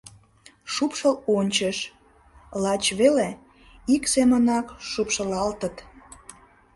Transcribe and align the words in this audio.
Шупшыл 0.73 1.13
ончыш: 1.37 1.77
лач 2.63 2.83
веле, 2.99 3.29
ик 3.95 4.03
семынак 4.13 4.67
шупшылалтыт. 4.89 5.75